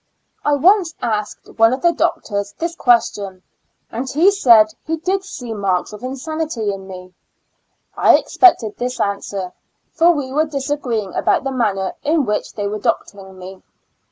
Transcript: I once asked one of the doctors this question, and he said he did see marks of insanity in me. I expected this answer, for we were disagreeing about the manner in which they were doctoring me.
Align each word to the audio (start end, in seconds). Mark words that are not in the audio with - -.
I 0.43 0.55
once 0.55 0.95
asked 0.99 1.47
one 1.59 1.73
of 1.73 1.83
the 1.83 1.91
doctors 1.93 2.55
this 2.57 2.75
question, 2.75 3.43
and 3.91 4.09
he 4.09 4.31
said 4.31 4.73
he 4.83 4.97
did 4.97 5.23
see 5.23 5.53
marks 5.53 5.93
of 5.93 6.01
insanity 6.01 6.73
in 6.73 6.87
me. 6.87 7.13
I 7.95 8.17
expected 8.17 8.77
this 8.77 8.99
answer, 8.99 9.51
for 9.91 10.09
we 10.11 10.31
were 10.31 10.45
disagreeing 10.45 11.13
about 11.13 11.43
the 11.43 11.51
manner 11.51 11.93
in 12.01 12.25
which 12.25 12.53
they 12.55 12.65
were 12.67 12.79
doctoring 12.79 13.37
me. 13.37 13.61